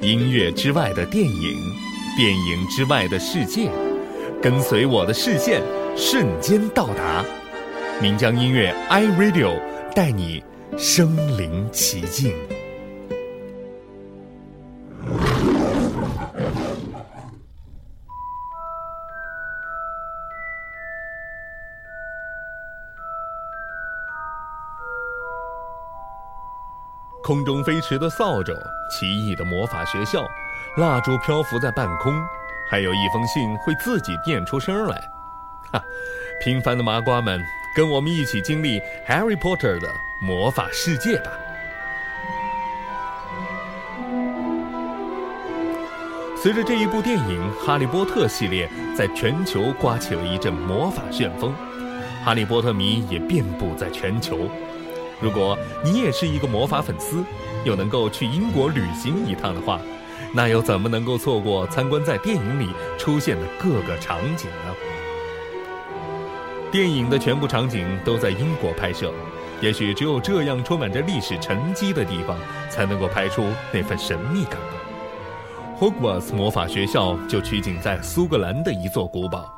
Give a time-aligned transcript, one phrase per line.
[0.00, 1.58] 音乐之外的电影，
[2.16, 3.68] 电影之外的世界，
[4.40, 5.62] 跟随我的视线，
[5.94, 7.22] 瞬间到达。
[8.00, 9.60] 岷江音乐 iRadio
[9.94, 10.42] 带你
[10.78, 12.32] 身临其境。
[27.22, 28.54] 空中飞驰的扫帚，
[28.90, 30.26] 奇异的魔法学校，
[30.76, 32.14] 蜡烛漂浮在半空，
[32.70, 35.10] 还有一封信会自己念出声来。
[35.72, 35.82] 哈，
[36.42, 37.40] 平凡的麻瓜们，
[37.76, 39.88] 跟我们一起经历《Harry Potter》的
[40.22, 41.32] 魔法世界吧！
[46.40, 51.52] 随着这一部电影，《哈利波特》系列在全球刮起了一阵魔法旋风，
[52.24, 54.48] 哈利波特迷也遍布在全球。
[55.20, 57.24] 如果你也是一个魔法粉丝，
[57.64, 59.80] 又能够去英国旅行一趟的话，
[60.32, 64.74] 那又怎么能够错过参观在电影里出现的各个场景呢？
[66.70, 69.10] 电影的全部场景都在英国拍摄，
[69.60, 72.36] 也许只有这样充满着历史沉积的地方，
[72.70, 74.74] 才能够拍出那份神秘感吧。
[75.80, 79.50] Hogwarts 魔法学校就取景在苏格兰的一座古堡，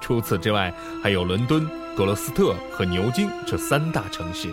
[0.00, 4.48] 除此之外，还有伦敦、格罗斯特和牛津这三大城市。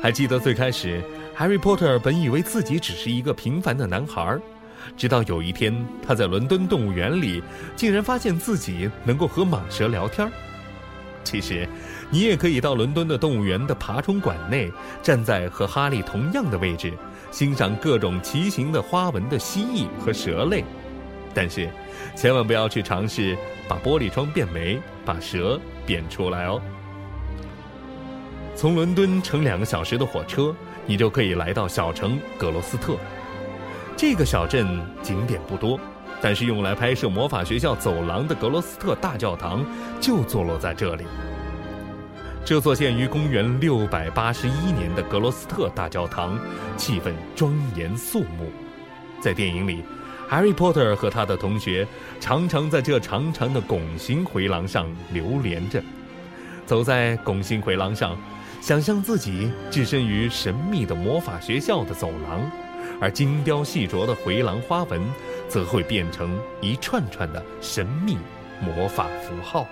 [0.00, 1.02] 还记得最开始
[1.36, 4.38] ，Harry Potter 本以为自己只是一个平凡的男孩，
[4.96, 7.42] 直到有一天，他在伦敦动物园里，
[7.74, 10.30] 竟然发现自己能够和蟒蛇聊天。
[11.24, 11.68] 其实，
[12.10, 14.70] 你也可以到伦敦的动物园的爬虫馆内，
[15.02, 16.92] 站在和哈利同样的位置，
[17.32, 20.64] 欣赏各种奇形的花纹的蜥蜴和蛇类。
[21.34, 21.68] 但是，
[22.16, 23.36] 千万不要去尝试
[23.68, 26.62] 把玻璃窗变没，把蛇变出来哦。
[28.58, 30.52] 从伦敦乘两个小时的火车，
[30.84, 32.96] 你就可以来到小城格罗斯特。
[33.96, 34.66] 这个小镇
[35.00, 35.78] 景点不多，
[36.20, 39.64] 但是用来拍摄魔法学校走廊的格罗斯特大教堂
[40.00, 41.04] 就坐落在这里。
[42.44, 46.36] 这座建于公元六百八十一年的格罗斯特大教堂，
[46.76, 48.50] 气氛庄严肃穆。
[49.20, 49.84] 在电影里
[50.28, 51.86] ，，Harry Potter 和他的同学
[52.18, 55.80] 常常在这长长的拱形回廊上流连着，
[56.66, 58.18] 走在拱形回廊上。
[58.60, 62.50] 想象自己置身于神秘的魔法学校的走廊，
[63.00, 65.00] 而精雕细琢的回廊花纹，
[65.48, 68.18] 则会变成一串串的神秘
[68.60, 69.66] 魔法符号。